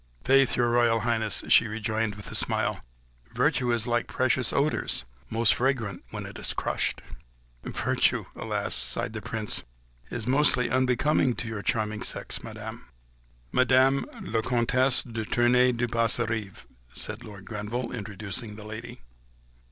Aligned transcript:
"Faith, 0.23 0.55
your 0.55 0.71
Royal 0.71 1.01
Highness," 1.01 1.43
she 1.49 1.67
rejoined 1.67 2.15
with 2.15 2.31
a 2.31 2.33
smile, 2.33 2.83
"virtue 3.35 3.71
is 3.71 3.85
like 3.85 4.07
precious 4.07 4.51
odours, 4.51 5.05
most 5.29 5.53
fragrant 5.53 6.03
when 6.09 6.25
it 6.25 6.39
is 6.39 6.55
crushed." 6.55 7.03
"Virtue, 7.63 8.25
alas!" 8.35 8.73
sighed 8.73 9.13
the 9.13 9.21
Prince, 9.21 9.61
"is 10.09 10.25
mostly 10.25 10.71
unbecoming 10.71 11.35
to 11.35 11.47
your 11.47 11.61
charming 11.61 12.01
sex, 12.01 12.41
Madame." 12.43 12.89
"Madame 13.51 14.07
la 14.23 14.41
Comtesse 14.41 15.03
de 15.03 15.23
Tournay 15.23 15.71
de 15.71 15.85
Basserive," 15.87 16.65
said 16.91 17.23
Lord 17.23 17.45
Grenville, 17.45 17.91
introducing 17.91 18.55
the 18.55 18.65
lady. 18.65 19.01